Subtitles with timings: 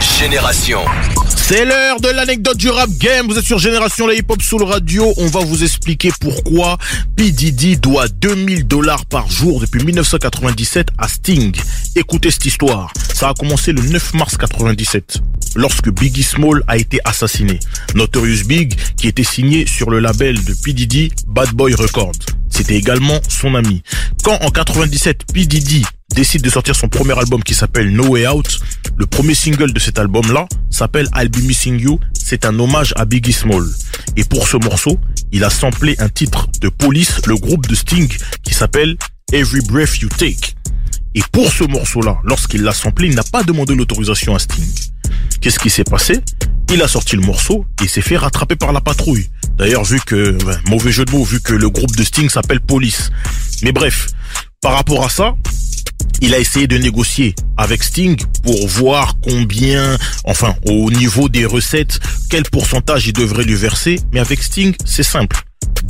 [0.00, 0.80] Génération.
[1.36, 3.26] C'est l'heure de l'anecdote du rap game.
[3.26, 5.12] Vous êtes sur Génération la hip hop sous le radio.
[5.18, 6.78] On va vous expliquer pourquoi
[7.16, 7.30] P.
[7.30, 11.54] Diddy doit 2000 dollars par jour depuis 1997 à Sting.
[11.96, 12.92] Écoutez cette histoire.
[13.14, 15.18] Ça a commencé le 9 mars 97
[15.56, 17.58] lorsque Biggie Small a été assassiné.
[17.94, 20.72] Notorious Big qui était signé sur le label de P.
[20.72, 22.12] Diddy Bad Boy Records.
[22.48, 23.82] C'était également son ami.
[24.22, 25.44] Quand en 97 P.
[25.46, 28.58] Diddy décide de sortir son premier album qui s'appelle No Way Out.
[29.00, 31.98] Le premier single de cet album-là s'appelle I'll Be Missing You.
[32.12, 33.66] C'est un hommage à Biggie Small.
[34.18, 35.00] Et pour ce morceau,
[35.32, 38.98] il a samplé un titre de Police, le groupe de Sting, qui s'appelle
[39.32, 40.54] Every Breath You Take.
[41.14, 44.68] Et pour ce morceau-là, lorsqu'il l'a samplé, il n'a pas demandé l'autorisation à Sting.
[45.40, 46.20] Qu'est-ce qui s'est passé?
[46.70, 49.30] Il a sorti le morceau et s'est fait rattraper par la patrouille.
[49.56, 50.36] D'ailleurs, vu que,
[50.68, 53.10] mauvais jeu de mots, vu que le groupe de Sting s'appelle Police.
[53.62, 54.08] Mais bref,
[54.60, 55.36] par rapport à ça,
[56.20, 61.98] il a essayé de négocier avec Sting pour voir combien, enfin, au niveau des recettes,
[62.28, 63.98] quel pourcentage il devrait lui verser.
[64.12, 65.42] Mais avec Sting, c'est simple.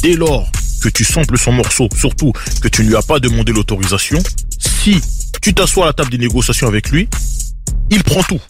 [0.03, 3.53] Dès lors que tu samples son morceau, surtout que tu ne lui as pas demandé
[3.53, 4.19] l'autorisation,
[4.59, 5.01] si
[5.43, 7.09] tu t'assois à la table des négociations avec lui,
[7.91, 8.41] il prend tout.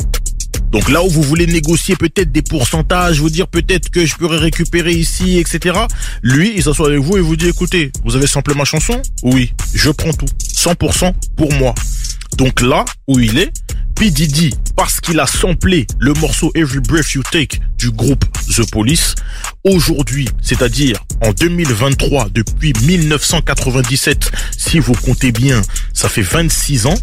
[0.70, 4.38] Donc là où vous voulez négocier peut-être des pourcentages, vous dire peut-être que je pourrais
[4.38, 5.76] récupérer ici, etc.
[6.22, 9.00] Lui, il s'assoit avec vous et vous dit, écoutez, vous avez samplé ma chanson?
[9.24, 10.26] Oui, je prends tout.
[10.60, 11.74] 100% pour moi.
[12.36, 13.50] Donc là où il est,
[13.94, 14.12] P.
[14.76, 19.14] Parce qu'il a samplé le morceau Every Breath You Take du groupe The Police,
[19.64, 25.60] aujourd'hui, c'est-à-dire en 2023, depuis 1997, si vous comptez bien,
[25.94, 26.94] ça fait 26 ans,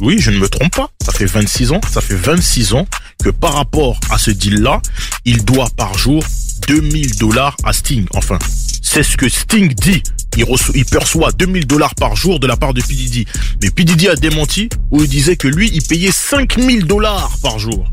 [0.00, 0.88] oui, je ne me trompe pas.
[1.04, 1.80] Ça fait 26 ans.
[1.90, 2.86] Ça fait 26 ans
[3.22, 4.80] que par rapport à ce deal-là,
[5.24, 6.24] il doit par jour
[6.70, 8.06] 2000 dollars à Sting.
[8.14, 8.38] Enfin,
[8.80, 10.04] c'est ce que Sting dit.
[10.36, 12.94] Il, il perçoit 2000 dollars par jour de la part de P.
[12.94, 13.24] Diddy.
[13.60, 13.82] Mais P.
[13.82, 17.90] Diddy a démenti où il disait que lui, il payait 5000 dollars par jour.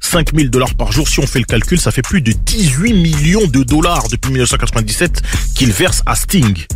[0.00, 3.46] 5000 dollars par jour, si on fait le calcul, ça fait plus de 18 millions
[3.46, 5.22] de dollars depuis 1997
[5.54, 6.66] qu'il verse à Sting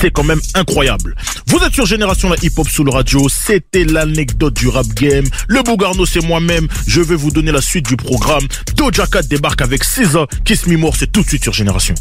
[0.00, 1.14] c'est quand même incroyable.
[1.46, 5.24] Vous êtes sur Génération la Hip Hop sous le radio, c'était l'anecdote du rap game.
[5.48, 8.46] Le Bougarno c'est moi-même, je vais vous donner la suite du programme.
[8.76, 11.94] Doja Cat débarque avec César, Kiss Me More, c'est tout de suite sur Génération.